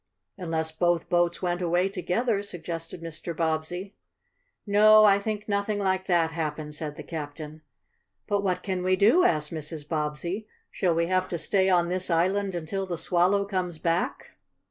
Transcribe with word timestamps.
"Unless 0.35 0.71
both 0.71 1.09
boats 1.09 1.43
went 1.43 1.61
away 1.61 1.87
together," 1.87 2.41
suggested 2.41 3.03
Mr. 3.03 3.37
Bobbsey. 3.37 3.93
"No, 4.65 5.05
I 5.05 5.19
think 5.19 5.47
nothing 5.47 5.77
like 5.77 6.07
that 6.07 6.31
happened," 6.31 6.73
said 6.73 6.95
the 6.95 7.03
captain. 7.03 7.61
"But 8.25 8.41
what 8.41 8.63
can 8.63 8.81
we 8.81 8.95
do?" 8.95 9.23
asked 9.23 9.51
Mrs. 9.51 9.87
Bobbsey. 9.87 10.47
"Shall 10.71 10.95
we 10.95 11.05
have 11.05 11.27
to 11.27 11.37
stay 11.37 11.69
on 11.69 11.89
this 11.89 12.09
island 12.09 12.55
until 12.55 12.87
the 12.87 12.97
Swallow 12.97 13.45
comes 13.45 13.77
back?" 13.77 14.31